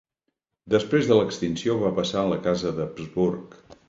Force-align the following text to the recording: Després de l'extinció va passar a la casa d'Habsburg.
Després 0.73 1.09
de 1.11 1.17
l'extinció 1.19 1.75
va 1.81 1.91
passar 1.99 2.19
a 2.23 2.31
la 2.31 2.39
casa 2.47 2.73
d'Habsburg. 2.79 3.55